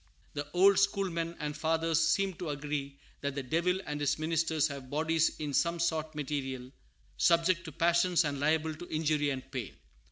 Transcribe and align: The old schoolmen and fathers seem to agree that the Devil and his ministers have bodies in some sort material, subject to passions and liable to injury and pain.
The 0.33 0.49
old 0.53 0.79
schoolmen 0.79 1.35
and 1.37 1.55
fathers 1.55 1.99
seem 1.99 2.33
to 2.37 2.49
agree 2.49 2.97
that 3.19 3.35
the 3.35 3.43
Devil 3.43 3.79
and 3.85 4.01
his 4.01 4.17
ministers 4.17 4.67
have 4.67 4.89
bodies 4.89 5.35
in 5.37 5.53
some 5.53 5.79
sort 5.79 6.15
material, 6.15 6.71
subject 7.17 7.65
to 7.65 7.71
passions 7.71 8.25
and 8.25 8.39
liable 8.39 8.73
to 8.73 8.89
injury 8.89 9.29
and 9.29 9.43
pain. 9.51 9.75